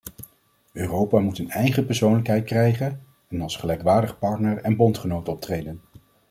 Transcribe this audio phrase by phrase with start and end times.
[0.73, 5.81] Europa moet een eigen persoonlijkheid krijgen en als gelijkwaardige partner en bondgenoot optreden.